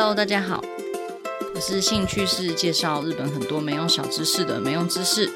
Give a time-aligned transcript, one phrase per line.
[0.00, 0.62] Hello，大家好，
[1.56, 5.28] 我是兴趣是介绍日本很多没用小知识的没用知识。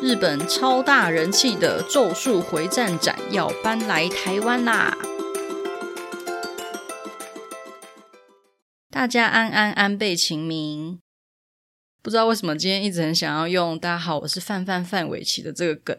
[0.00, 4.96] 日本超大人气的《咒术回战》展要搬来台湾啦！
[8.88, 11.00] 大家安安安倍晴明。
[12.00, 15.98] 不知道为什么今天一直很想要用“大家好，我是范范范玮琪”的这个梗。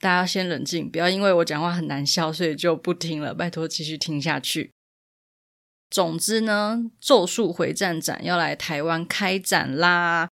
[0.00, 3.34] 大家先冷静，不要因为我讲话很难笑，所以就不听了。
[3.34, 4.72] 拜托继续听下去。
[5.90, 10.28] 总之呢，《咒术回战》展要来台湾开展啦！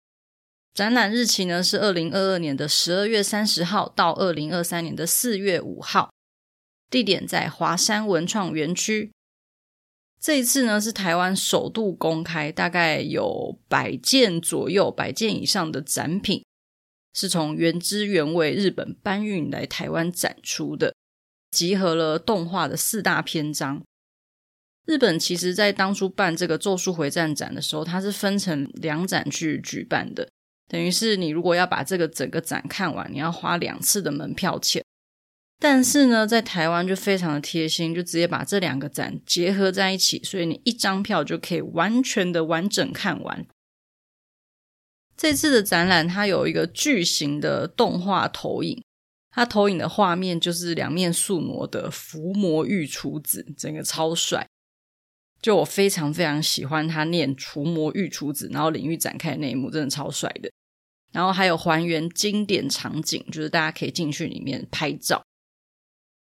[0.74, 6.12] 展览日期呢是二零二二年的十二月三十号到二零二三年的四月五号，
[6.90, 9.12] 地点在华山文创园区。
[10.20, 16.44] 这一次呢是台湾首度公开，大概有百件左右、百件以上的展品，
[17.14, 20.94] 是从原汁原味日本搬运来台湾展出的，
[21.50, 23.82] 集合了动画的四大篇章。
[24.84, 30.28] 日本其实在当初办这个《咒术回战》展的时候，它是分成两展去举办的。
[30.68, 34.84] 等于是你如果要把这个整个展看完，你要花两次的门票钱。
[35.60, 43.46] 但是呢，在台湾就非常的贴心，就直接把这两个展结合在一起，所以你一张票就可以完全的完整看完。
[45.16, 48.82] 这次的展览它有一个巨型的动画投影，
[49.30, 54.46] 它投影的画面就是两面宿儺的伏魔御厨子，整个超帅。
[55.40, 60.50] 就我非常非常喜欢他念“除魔御厨子”，然后领域展开的那一幕，真的超帅的。
[61.12, 65.22] 然后还有还原经典场景，就是大家可以进去里面拍照。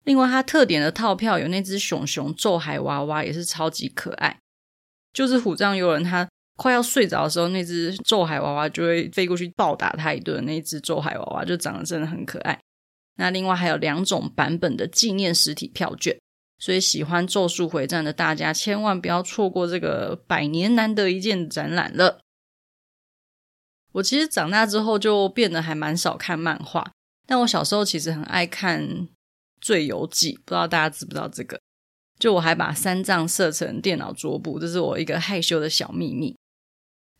[0.04, 4.40] 另外，它特点的套票有那只熊熊咒海娃娃，也是超级可爱。
[5.12, 10.45] 就是虎杖悠仁他快要睡着的时候，那只咒海娃娃就会飞过去暴打他一顿。
[10.45, 12.61] 那只咒海娃娃就长得真的很可爱。
[13.17, 16.17] 那另外还有两种版本的纪念实体票券。
[16.59, 22.21] 所以喜欢《咒术回战》的大家，千万不要错过这个百年难得一见的展览了。
[23.94, 26.93] 我其实长大之后就变得还蛮少看漫画，
[27.26, 28.81] 但我小时候其实很爱看
[29.60, 31.59] 《醉游记》，不知道大家知不知道这个？
[32.21, 36.37] 就我还把三藏设成电脑桌布，这是我一个害羞的小秘密。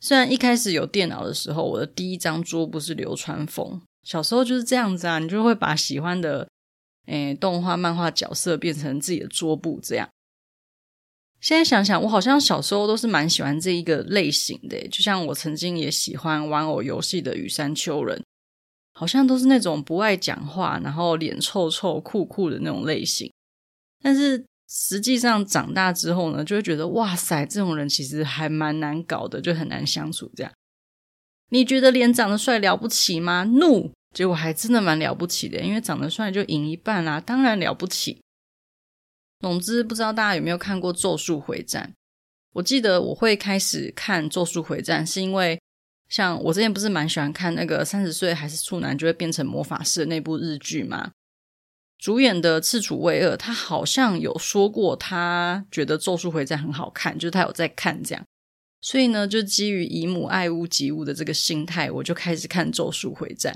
[0.03, 3.81] 虽然一开始有电脑的时候，我的第一张桌布是流川枫。
[4.03, 6.49] 小时候就是这样子啊，你就会把喜欢的。
[7.07, 10.09] 诶，动画、漫画角色变成自己的桌布，这样。
[11.41, 18.23] 现在想想，我好像小时候都是蛮喜欢这一个类型的，就像我曾经也喜欢玩偶游戏的羽山秋人，
[18.93, 23.33] 好像都是那种不爱讲话，然后脸臭臭、酷酷的那种类型。
[24.01, 30.33] 但是实际上长大之后呢，就会觉得哇塞，这种人其实还蛮难搞的，就很难相处。
[30.35, 30.51] 这样，
[31.51, 33.45] 你觉得脸长得帅了不起吗？
[33.45, 33.93] 怒！
[34.15, 38.23] 结果还真的蛮了不起的，因为长得帅就赢一半啦，当然了不起。
[39.41, 41.93] 总之，不知道大家有没有看过《咒术回战》？
[42.55, 45.61] 我记得我会开始看《咒术回战》，是因为
[46.09, 51.13] 像我之前不是蛮喜欢看那个三十岁还是处男就会变成魔法师的那部日剧吗？
[52.03, 58.25] 主演的赤楚卫二，他好像有说过他觉得《咒术回战》很好看，就是他有在看这样。
[58.81, 63.55] 所以呢，就基于姨母爱屋及乌的这个心态，我就开始看《咒术回战》。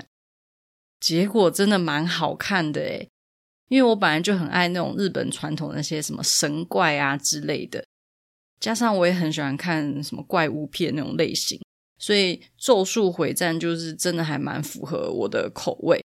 [1.01, 3.09] 结果真的蛮好看的诶，
[3.67, 7.85] 因为我本来就很爱那种日本传统那些什么神怪啊之类的，
[8.61, 11.59] 加上我也很喜欢看什么怪物片那种类型，
[11.99, 16.01] 所以《咒术回战》就是真的还蛮符合我的口味。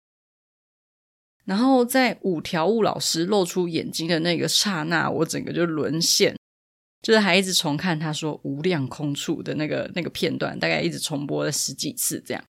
[1.50, 6.38] 然后在五条悟老师露出眼睛的那个刹那，我整个就沦陷，
[7.02, 12.44] 就是还一直重看他说“无量空处”的那个那个片段，大概一直重播了十几次这样。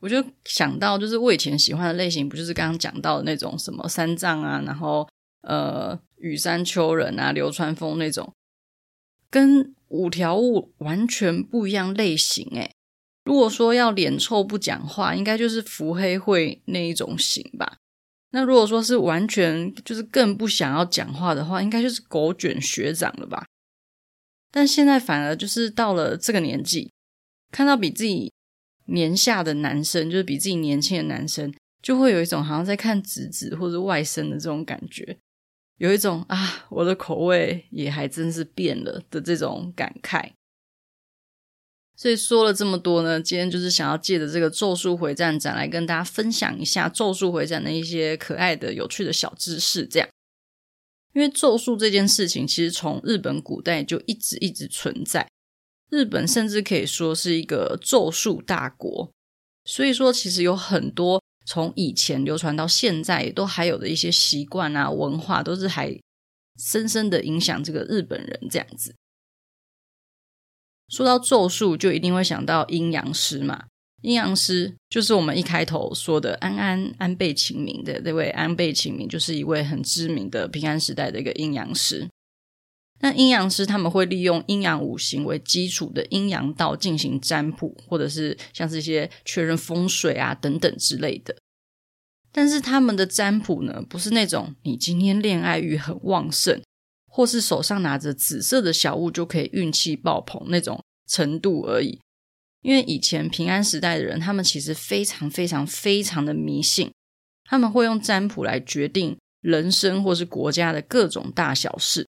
[0.00, 5.08] 我就想到，就是我以前喜欢的类型，不就是刚刚讲到的那种什么三藏啊，然后
[5.40, 8.34] 呃羽山秋人啊、流川枫那种，
[9.30, 12.74] 跟五条悟完全不一样类型诶。
[13.24, 17.76] 如果说要脸臭不讲话，应该就是伏黑会那一种型吧。
[18.30, 23.46] 那如果说是完全就是更不想要讲话的话，应该就是狗卷学长了吧。
[24.50, 26.92] 但现在反而就是到了这个年纪，
[27.50, 28.32] 看到比自己。
[28.86, 35.16] 年下的男生，就是比自己年轻的男生，就会有一种好像在看侄子或者外甥的这种感觉，
[35.78, 40.32] 有一种啊，我的口味也还真是变了的这种感慨。
[42.02, 49.86] 所以说了这么多呢，今天就是想要借着这个《咒术回战》展来跟大家分享一下《咒术回战》的一些可爱的、有趣的小知识。
[49.86, 50.08] 这样，
[51.14, 55.28] 因为咒术这件事情，其实从日本古代就一直一直存在。
[55.90, 59.12] 日本甚至可以说是一个咒术大国，
[59.64, 65.96] 所以说其实有很多从以前流传到现在，都还有的一些习惯啊、文化，都是还
[66.58, 68.92] 深深的影响这个日本人这样子。
[70.92, 73.64] 说到咒术，就一定会想到阴阳师嘛。
[74.02, 82.06] 阴阳师就是我们一开头说的安安安倍晴明的这位安倍晴明，就是一位很知名的平安时代的一个阴阳师。
[83.00, 91.34] 那阴阳师他们会利用阴阳五行为基础的阴阳道进行占卜，或者是像是一些确认风水啊等等之类的。
[92.30, 96.60] 但是他们的占卜呢，不是那种你今天恋爱欲很旺盛。
[97.14, 102.00] 或是手上拿着紫色的小物就可以运气爆棚那种程度而已，
[102.62, 106.90] 因为以前平安时代的人，他们其实非常非常非常的迷信，
[107.44, 112.08] 他们会用占卜来决定人生或是国家的各种大小事。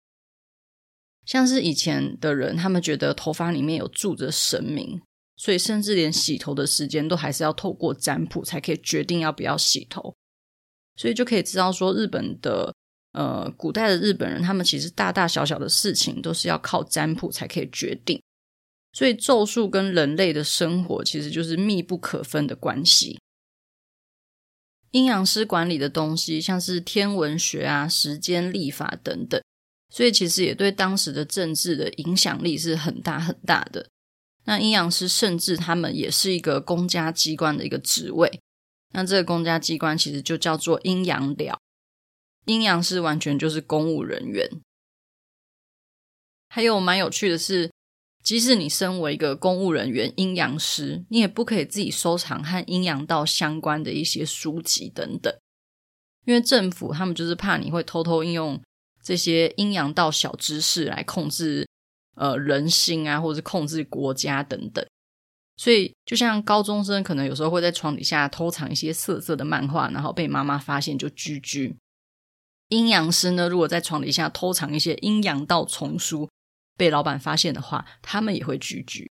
[1.26, 5.02] 像是以前的人，他们觉得头发里面有住着神明，
[5.36, 10.16] 所以甚至连洗头的时间都还是要透过占卜才可以决定要不要洗头，
[10.96, 12.74] 所以就可以知道说日本的。
[13.14, 18.20] 呃，古代的日本人，他们其实大大小小的事情都是要靠占卜才可以决定，
[18.92, 23.20] 所以咒术跟人类的生活其实就是密不可分的关系。
[24.90, 29.42] 阴阳师管理的东西，像是天文学啊、时间、历法等等，
[29.90, 33.88] 所以其实也对当时的政治的影响力是很大很大的。
[34.46, 38.40] 那阴阳师甚至他们也是一个公家机关的一个职位，
[38.94, 41.60] 那这个公家机关其实就叫做阴阳寮。
[42.46, 44.50] 阴阳师完全就是公务人员。
[46.50, 47.72] 还有蛮有趣的是，
[48.24, 55.34] 即使你身为一个公务人员、阴阳师，你也不可以自己收藏和阴阳道相关的一些书籍等等，
[56.26, 58.62] 因为政府他们就是怕你会偷偷应用
[59.02, 61.68] 这些阴阳道小知识来控制
[62.16, 64.86] 呃人心啊，或者控制国家等等。
[65.58, 71.76] 所以，就像高中生可能有时候会在床底下偷藏一些色色的漫画，然后被妈妈发现就 GG。
[72.74, 76.28] 阴阳师呢，如果在床底下偷藏一些阴阳道丛书，
[76.76, 79.08] 被老板发现的话，他们也会 GG。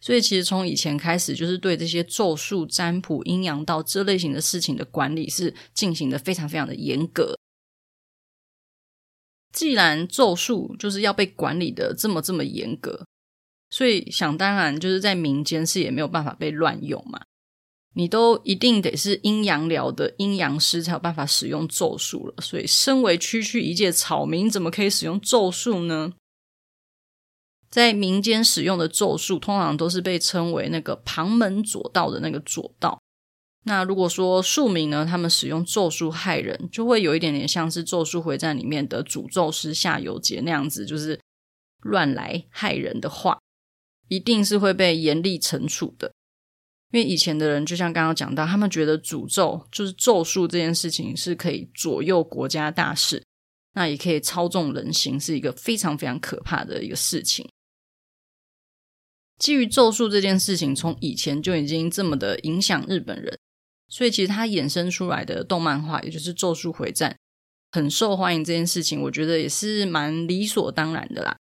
[0.00, 7.38] 所以，其实从以前开始，就是对这些咒术、占卜、阴阳道这类型的事情的管理是进行的非常非常的严格。
[9.52, 13.06] 既然咒术就是要被管理的这么这么严格，
[13.70, 17.20] 所以想当然就是在民间是也没有办法被乱用嘛。
[17.94, 26.12] 你都一定得是阴阳寮的阴阳师才有办法使用咒术了，所以身为区区一介草民，怎么可以使用咒术呢？
[27.70, 33.00] 在民间使用的咒术，通常都是被称为那个旁门左道的那个左道。
[33.66, 41.18] 那如果说庶民呢，他们使用咒术害人，就会有一点点像是《咒术回战》里面的诅咒师夏油杰那样子，就是
[41.80, 43.38] 乱来害人的话，
[44.08, 46.12] 一定是会被严厉惩处的。
[46.94, 53.20] 因为以前的人，就像刚刚讲到，他们觉得诅咒就是咒术这件事情是可以左右国家大事，
[53.72, 57.50] 那也可以操纵人心，是一个非常非常可怕的一个事情。
[59.40, 63.36] 基于咒术这件事情，从以前就已经这么的影响日本人，
[63.88, 67.10] 所以其实它衍生出来的动漫化，也就是《咒术回战》，
[67.76, 71.36] 很受欢迎这件事情，我觉得也是蛮理所当然的啦。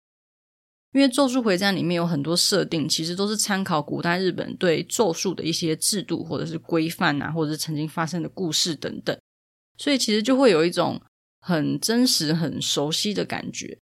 [0.92, 9.16] 因为《咒术回战》里面有很多设定，其实都是参考古代日本对咒术的一些制度，或者是规范啊，或者是曾经发生的故事等等，
[9.78, 11.00] 所以其实就会有一种
[11.42, 13.78] 很真实、很熟悉的感觉，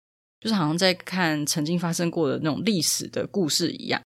[0.40, 4.00] 就是好像在看曾经发生过的那种历史的故事一样。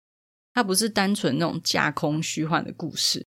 [0.53, 3.27] 它不是单纯那种架空虚幻的故事，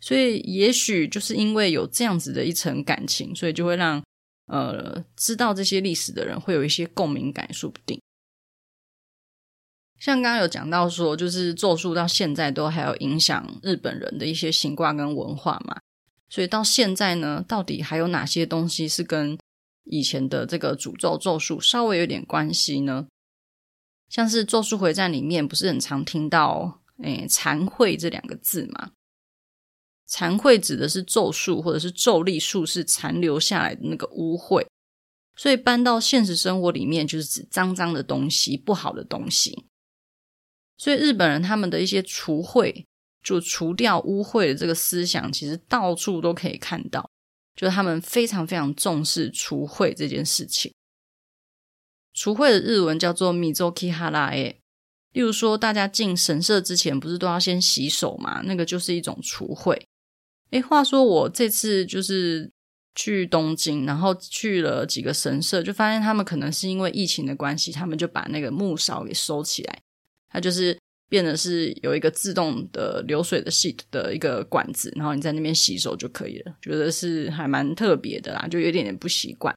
[0.00, 4.00] 所以也许就是因为有这样子的一层感情，所以就会让
[4.46, 8.00] 呃知道这些历史的人会有一些共鸣感，说不定。
[9.98, 15.80] 像刚刚有讲到说，就是咒术到现在都还有影响日本人的一些习惯跟文化嘛，
[16.28, 19.36] 所以到现在呢，到底还有哪些东西是跟
[19.84, 23.06] 以前的这个诅咒咒术稍微有点关系呢？
[24.08, 28.92] 像是《咒术回战》里面不是很常听到“诶残秽”这两个字吗？
[30.06, 34.66] 残秽指的是咒术或者是咒力术士残留下来的那个污秽，
[35.36, 39.67] 所以搬到现实生活里面就是指脏脏的东西、不好的东西。
[40.78, 42.84] 所以日本人他们的一些除秽，
[43.22, 47.10] 就除掉污秽的这个思想，其实到处都可以看到，
[47.56, 50.72] 就是他们非常非常重视除秽这件事情。
[52.14, 54.56] 除秽的日文叫做 Mizoki Harae，
[55.12, 58.42] 例如说大家进神社之前不是都要先洗手嘛？
[58.44, 59.76] 那个就是一种除秽。
[60.50, 62.50] 诶，话说我这次就是
[62.94, 69.80] 去东京，然后去了几个神社，就发现他们可能是因为疫情的关系，他们就把那个木勺给收起来。
[70.30, 76.56] 它就是变得是有一个自动的流水的系的一个管子，然后你在那边洗手就可以了。
[76.60, 79.54] 觉得是还蛮特别的啦，就有点点不习惯。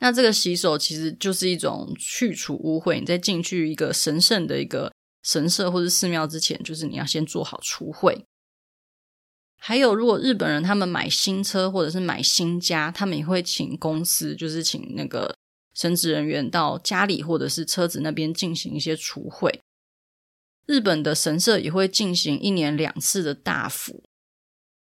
[0.00, 2.98] 那这个洗手其实就是一种去除污秽。
[2.98, 4.92] 你在进去一个神圣的一个
[5.22, 8.22] 神社或者寺庙之前，就是你要先做好除秽。
[9.62, 15.36] 还有，如果日本人他们买新车或者是买新家，他们也会请公司，就是请那个
[15.74, 19.60] 神职人员到家里或者是车子那边进行一些除秽。
[20.66, 24.02] 日本的神社也会进行一年两次的大釜，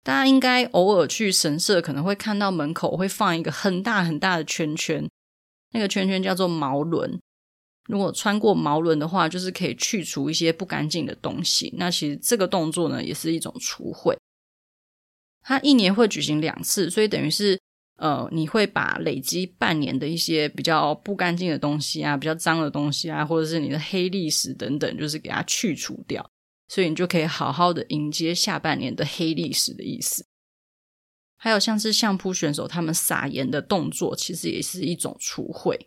[0.04, 5.10] 大家应该偶尔去神社，可能会看到门口会放一个很大很大的圈圈，
[5.72, 7.20] 那个圈圈叫做毛轮。
[7.88, 11.74] 如果穿过毛轮的话，就是可以去除一些不干净的东西。
[11.78, 14.16] 那其实这个动作呢，也是一种除秽。
[15.42, 17.60] 它一年会举行两次，所以等于是。
[18.00, 26.26] 呃，你会把累积半年的一些比较不干净的东西啊，比较脏的东西啊，或者是你的黑历史等等，就是给它去除掉，
[26.70, 30.26] 所以你就可以好好的迎接下半年的黑历史的意思。
[31.36, 35.78] 还有像是相扑选手他们撒盐的动作，其实也是一种除秽。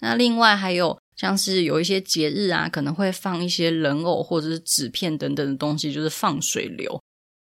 [0.00, 7.02] 那另外还有像是有一些节日啊，可能会放一些人偶或者是纸片等等的东西，就是放水流。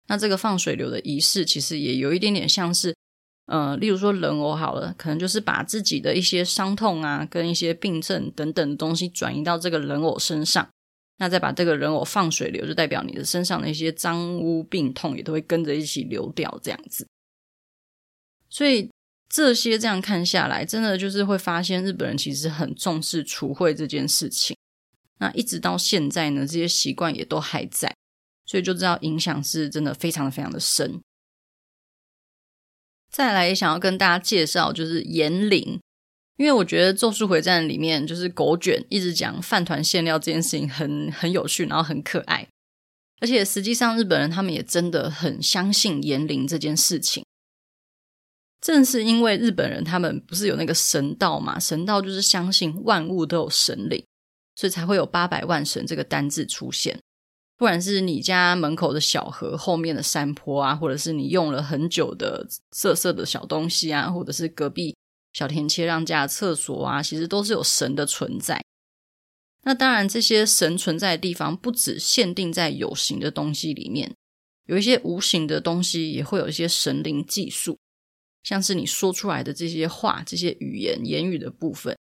[0.07, 2.93] 那这个放水流的仪式，其实也有一点点像是，
[3.45, 10.69] 呃，例如说人偶好了，可能就是把自己的一些伤痛啊，跟一些病症等等的东西转移到这个人偶身上，
[11.19, 17.07] 那再把这个人偶放水流，就代表你的身上的一些脏污病痛也都会跟着一起流掉，这样子。
[18.49, 18.89] 所以
[19.29, 24.55] 这些这样看下来，真的就是会发现日本人其实很重视除秽这件事情。
[25.19, 27.95] 那一直到现在呢，这些习惯也都还在。
[28.45, 31.01] 所以就知道影响是真的非常非常的深。
[33.09, 35.79] 再来想要跟大家介绍就是盐铃，
[36.37, 42.47] 因为我觉得《咒术回战》里面就是狗卷一直讲饭团馅料这件事情很很有趣，然后很可爱，
[43.21, 47.23] 而且实际上日本人他们也真的很相信盐铃这件事情。
[48.59, 54.03] 正是因为日本人他们不是有那个神道嘛，神道就是相信万物都有神灵，
[54.55, 56.99] 所以才会有八百万神这个单字出现。
[57.63, 64.93] 不管是你家门口的小河后面的山坡啊，或者是你用了很久的色色的小东西啊，或者是隔壁
[65.31, 68.61] 小田切让家的厕所啊，其实都是有神的存在。
[69.61, 74.13] 那当然，这些神存在的地方不只限定在有形的东西里面，
[74.65, 77.79] 有一些无形的东西也会有一些神灵计数，
[78.43, 81.97] 像是你说出来的这些话、这些语言、言语的部分，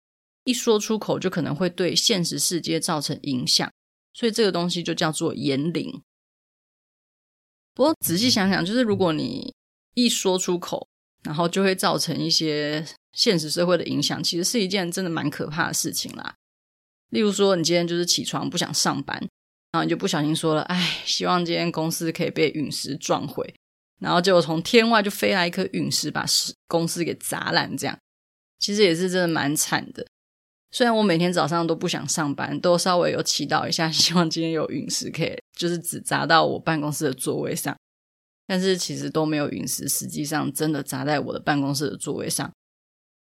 [0.45, 3.69] 一说出口就可能会对现实世界造成影响。
[4.13, 6.03] 所以这个东西就叫做言灵。
[7.75, 9.55] 不过仔细想想，就是如果你
[9.95, 10.89] 一说出口，
[11.23, 16.35] 然后就会造成一些现实社会的影响，其实是一件真的蛮可怕的事情啦。
[17.11, 19.17] 例如说，你今天就是起床不想上班，
[19.73, 23.55] 然后你就不小心说了：“哎，希望今天公司可以被陨石撞毁。”
[24.01, 26.25] 然后结果从天外就飞来一颗陨石，把
[26.67, 27.99] 公司给砸烂，这样
[28.59, 30.07] 其实也是真的蛮惨的。
[30.71, 37.75] 虽然我每天早上都不想上班，都稍微有祈祷一下， 希望今天有陨石可以，就是只砸到我办公室的座位上，
[38.47, 42.51] 但是其实都没有陨石，实际上真的砸在我的办公室的座位上。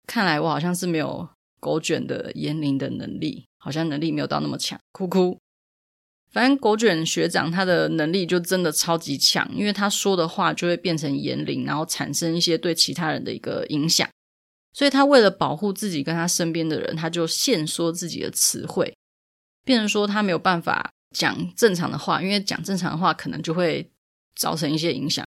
[0.07, 4.79] 看来我好像是没有狗卷的盐铃的能力，好像能力没有到那么强。
[4.91, 5.37] 哭哭，
[6.31, 14.07] 反正狗卷学长他的能力就真的超级强，因为他说的话就会变成言灵，然后产生一些对其他人的一个影响。
[14.75, 18.93] 所以他为了保护自己跟他身边的人，他就限缩自己的词汇，
[19.63, 23.89] 变成说他没有办法讲正常的话，因为讲正常的话可能就会
[24.35, 25.25] 造成一些影响。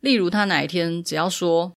[0.00, 1.72] 例如他哪一天只要说：“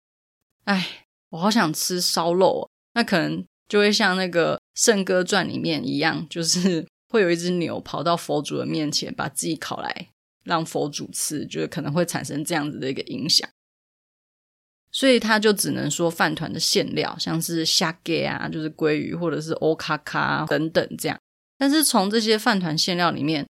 [0.65, 10.09] 哎，我好想吃烧肉”，那可能就会像那个《圣歌传》里面一样，就是会有一只牛跑到佛祖的面前，把自己烤来
[10.43, 13.47] 让佛祖吃，就是可能会产生这样子的一个影响。
[14.91, 21.17] 所以他就只能说饭团的馅料，像是虾给啊，就是鲑鱼，或者是欧卡卡等等这样。
[21.57, 23.47] 但是从这些饭团馅料里面，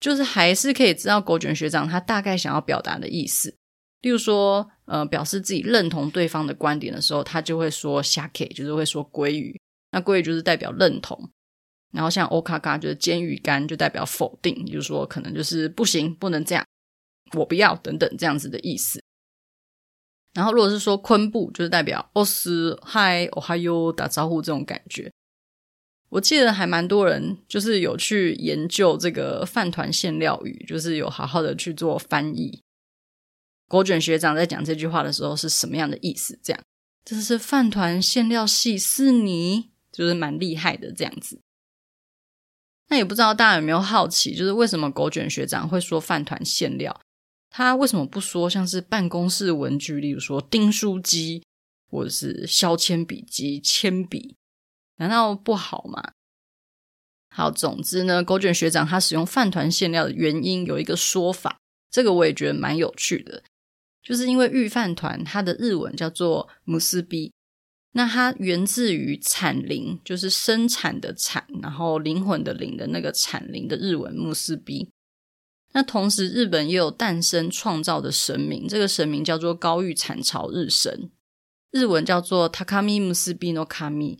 [0.00, 3.54] 就是还是可以知道狗卷学长他大概想要表达的意思。
[4.00, 9.60] 例如说，呃，表示自己认同对方的观点的时候，他就会说虾给，就是会说鲑鱼。
[9.92, 11.30] 那鲑鱼就是代表认同。
[11.92, 16.64] 然后像欧卡卡就是煎鱼干，就代表否定，就是说可能就是不行，不能这样，
[17.34, 19.00] 我不要等等这样子的意思。
[20.34, 25.12] 然后，如果是说昆布，就是代表“哦斯嗨哦嗨哟”打招呼这种感觉。
[26.08, 32.62] 我记得还蛮多人就是有去研究这个饭团馅料语，就是有好好的去做翻译。
[33.68, 36.38] 狗卷学长在讲这句话的时候是什么样的意思？
[36.42, 36.62] 这样，
[37.04, 41.40] 这是饭团馅料系是你，就是蛮厉害的这样子。
[42.88, 47.00] 那也不知道大家有没有好奇，就是为什么狗卷学长会说饭团馅料？
[47.51, 51.43] 他为什么不说像是办公室文具，例如说订书机
[51.89, 54.35] 或者是削铅笔机、铅笔？
[54.97, 56.11] 难道不好吗？
[57.29, 61.59] 好，总之呢，狗卷学长他使用饭团馅料的原因有一个说法，
[61.91, 63.43] 这个我也觉得蛮有趣的，
[64.01, 67.31] 就是因为御饭团它的日文叫做むすび。
[67.93, 74.89] 那它源自于产灵，就是生产的产，然后灵魂的灵的那个产灵的日文むすび。
[75.73, 81.11] 那同时，日本也有诞生创造的神明，这个神明叫做高御产朝日神，
[81.71, 84.17] 日文叫做高见むすびの神。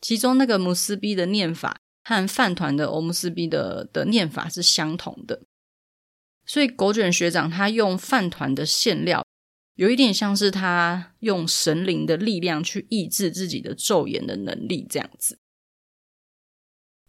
[0.00, 5.42] 其中那个むすび的念法和饭团的おむすび的的念法是相同的，
[6.46, 9.24] 所以狗卷学长他用饭团的馅料。
[9.74, 15.38] 有一点像是他用神灵的力量去抑制自己的咒言的能力这样子。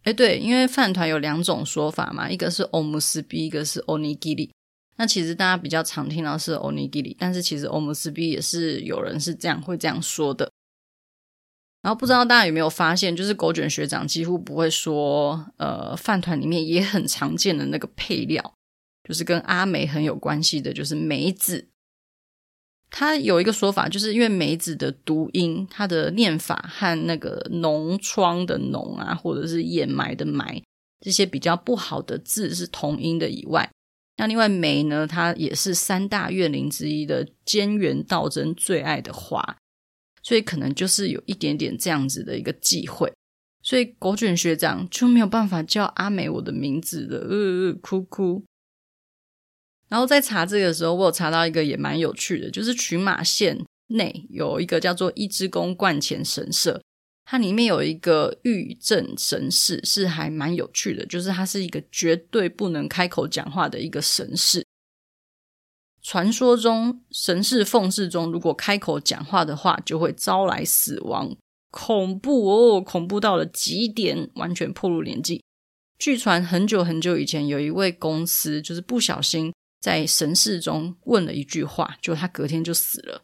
[0.04, 4.50] 哎，对，因为饭团有两种说法嘛，一个是おむすび，一个是おにぎり。
[4.96, 10.50] 那其实大家比较常听到是おにぎり，但是其实おむすび也是有人是这样会这样说的。
[11.82, 18.54] 然后不知道大家有没有发现，就是狗卷学长几乎不会说，呃，饭团里面也很常见的那个配料，
[19.08, 21.68] 就是跟阿梅很有关系的，就是梅子。
[22.91, 30.61] 他有一个说法，就是因为梅子的读音，它的念法和那个脓疮的脓啊，或者是掩埋的埋
[30.99, 33.69] 这些比较不好的字是同音的以外，
[34.17, 39.57] 那另外梅呢，它也是三大怨灵之一的菅原道真最爱的花，
[40.23, 43.13] 所以可能就是有一点点这样子的一个忌讳，
[43.61, 48.43] 所以狗卷学长就没有办法叫阿梅我的名字的，呃呃，哭哭。
[49.89, 56.79] 然后在查这个的时候，我有查到一个也蛮有趣的，就是群马县内有一个叫做一之宫冠前神社，
[57.25, 64.63] 它里面有一个御正神事，是还蛮有趣的，就是它是一个绝对不能开口讲话的一个神事。
[66.01, 71.35] 传说中神事奉事中，如果开口讲话的话，就会招来死亡，
[71.71, 75.43] 恐怖哦，恐怖到了极点，完全破露年纪。
[75.97, 79.51] 据传很久很久以前，有一位公司就是不小心。
[79.79, 83.23] 在神事中问了一句话，就他隔天就死了。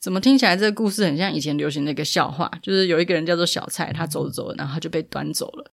[0.00, 2.50] 怎么听起来这个故事很像以前流行的一个笑话？
[2.62, 5.72] 就是有一个人叫做小蔡，他走着走着，然后他就被端走了。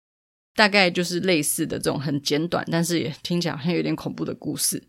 [0.55, 4.83] 大概就是类似的这种很简短，但是也听起来好像有点恐怖的故事。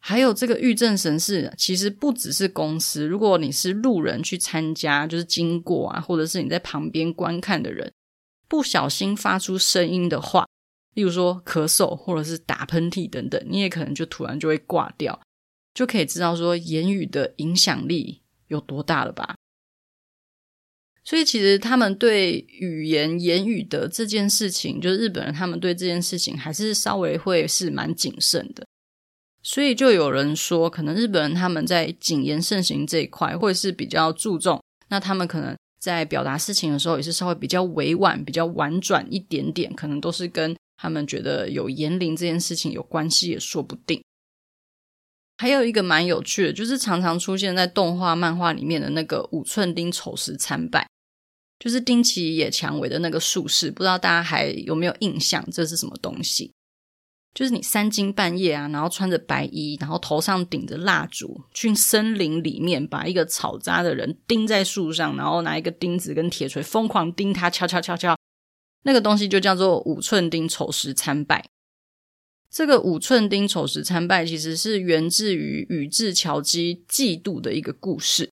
[0.00, 7.92] 还有这个御正神事，其实不只是公司，如果你是路人去参加，就是经过啊，或者是你在旁边观看的人，
[8.48, 10.48] 不小心发出声音的话。
[10.94, 15.18] 例如说咳嗽或者是打喷嚏等等，你也可能就突然就会挂掉，
[15.72, 19.34] 就可以知道说言语的影响力有多大了吧？
[21.04, 28.64] 所以其实他们对语言言语的这件事情，就是日本人他们对这件事情还是稍微会是蛮谨慎的。
[29.42, 40.54] 所以就有人说，可能日本人他们在谨言慎行这一块会是比较注重，那他们可能在表达事情的时候也是稍微比较委婉、比较婉转一点点，可能都是跟。
[40.82, 44.02] 他们觉得有言灵这件事情有关系也说不定。
[45.38, 50.88] 还有一个蛮有趣的，就是常常出现在动画、漫画里面的那个五寸钉丑时参拜，
[51.60, 55.48] 就是丁崎野蔷薇的那个术士，不知道大家还有没有印象？
[55.52, 56.52] 这是什么东西？
[57.32, 68.16] 就是你三更半夜啊，然后穿着白衣，然后头上顶着蜡烛，去森林里面把一个草扎的人钉在树上，然后拿一个钉子跟铁锤疯狂钉他，敲敲敲敲。
[68.82, 71.44] 那个东西就叫做五寸钉丑时参拜。
[72.50, 78.30] 这个五寸钉丑时参拜其实是源自于宇治桥姬嫉妒的一个故事。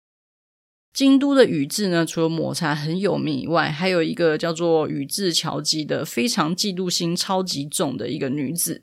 [0.91, 8.81] 京都的宇治呢，除了抹茶很有名以外，还有一个叫做宇治桥姬的非常嫉妒心超级重的一个女子。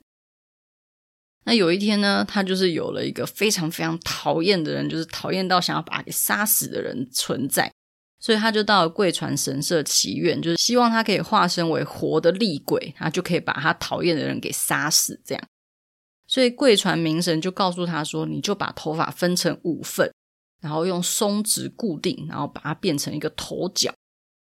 [1.43, 7.69] 那有一天呢，她就是有了一个非常非常讨厌的人，就是讨厌到想要把她给杀死的人存在。
[8.25, 15.21] 所以他就到了贵船神社祈愿，就是希望他可以化身为活的厉鬼，他就可以把他讨厌的人给杀死。
[15.23, 15.47] 这样，
[16.25, 20.11] 所以贵船明神就告诉他说：“你就把头发分成五份，
[20.59, 23.93] 然后用松脂固定，然后把它变成一个头角，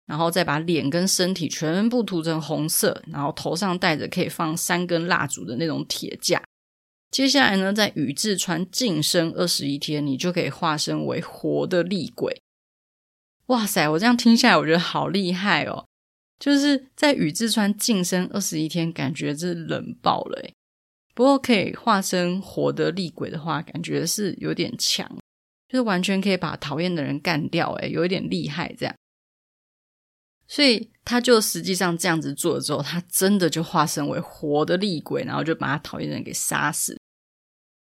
[0.06, 6.41] 然后再把脸跟身体全部涂成红色，然后头上戴着可以放三根蜡烛的那种铁架。
[7.12, 12.41] 接下来呢，在宇治川净身二十一天，你就可以化身为活的厉鬼。”
[13.47, 13.88] 哇塞！
[13.89, 15.86] 我这样听下来，我觉得好厉害哦！
[16.39, 20.49] 就是在宇治川净身二十一天，感觉是冷爆了。
[21.15, 25.10] 不过可以化身活的厉鬼的话，感觉是有点强，
[25.67, 28.93] 就是完全可以把讨厌的人干掉诶，有一点厉害这样。
[30.47, 36.99] 所以他就实际上这样子做了之后，他真的就化身为活的厉鬼，然后就把他讨厌的人给杀死。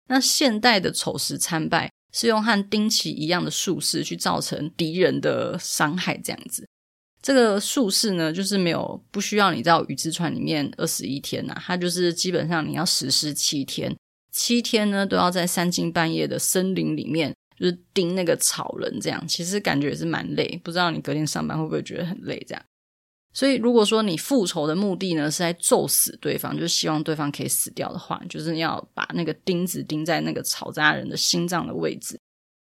[0.08, 6.68] 那现代的丑时参拜是用和丁奇一样的术式去造成敌人的伤害，这样子。
[7.22, 13.96] 这个术式呢，就是没有不需要你到雨之川里面二十一天呐、啊，它就是基本上你要实施七天，
[14.32, 22.64] 七天呢都要在三更半夜的森林里面，就是盯那个草人，这样其实感觉也是蛮累，不知道你隔天上班会不会觉得很累这样。
[23.34, 32.18] 所以如果说你复仇的目的呢是在咒死对方，就是希望对方可以死掉的话，就是要把那个钉子钉在那个草扎人的心脏的位置。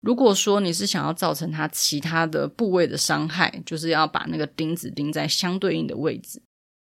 [0.01, 6.41] 如果说你是想要造成他其他的部位的伤害，就是要把那个钉子钉在相对应的位置。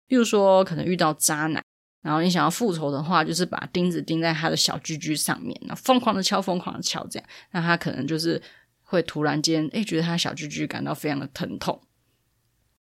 [0.07, 1.63] 比如说，可能遇到渣男，
[2.01, 8.41] 然后你想要复仇的话，就是把钉子钉在他的小居居上面，然后疯狂的敲，疯狂的敲，这样，那他可能就是
[8.81, 11.79] 会突然间，哎，觉得他小居居感到非常的疼痛，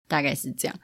[0.09, 0.77] 大概是这样。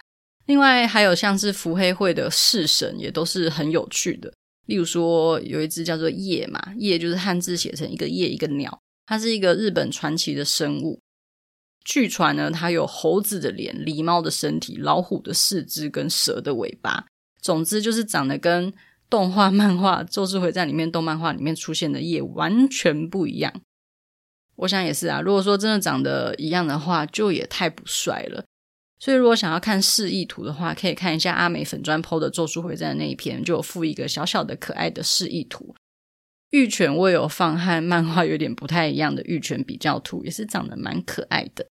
[0.47, 4.33] 另外，还有像是伏黑会的式神，也都是很有趣的。
[4.67, 8.81] 例如说，有一只叫做夜嘛，夜就是汉字写成一个夜一个鸟。
[9.07, 11.01] 它是一个日本传奇的生物，
[11.85, 17.07] 据传呢，它有猴子的脸、狸猫的身体、老虎的四肢跟蛇的尾巴。
[17.41, 18.73] 总之就是长得跟
[19.09, 23.53] 动画、 漫画《咒术回战》里面动漫画里面出现的夜完全不一样。
[24.55, 28.45] 我想也是啊，如果说真的长得一样的话，就也太不帅了。
[29.01, 35.75] 所以如果想要看示意图的话，可以看一下阿美粉砖剖的《咒术回战》那一篇，就有附一个小小的可爱的示意图。
[36.51, 41.67] 玉泉我有放和漫画有点不太一样的玉泉比较图，也是长得蛮可爱的。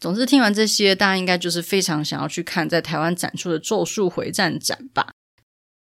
[0.00, 5.12] 总之听完这些，大家应该就是非常想要去看在台湾展出的《咒术回战》展吧？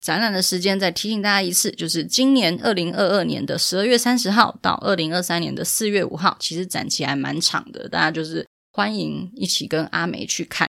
[0.00, 10.68] 展览的时间再提醒大家一次，就是今年二零二二年的十二月三十号到二零二三年的四月五号，其实展期还蛮长的，大家就是欢迎一起跟阿梅去看。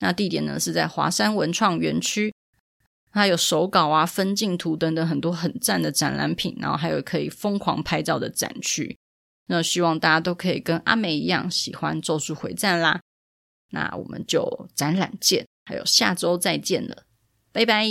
[0.00, 2.34] 那地点呢是在华山文创园区。
[3.12, 8.98] 还有手稿啊、分镜图等等很多很赞的展览品，然后还有可以疯狂拍照的展区。
[9.46, 13.00] 那希望大家都可以跟阿梅一样喜欢《咒术回战》啦。
[13.70, 17.04] 那我们就展览见，还有下周再见了，
[17.52, 17.86] 拜拜。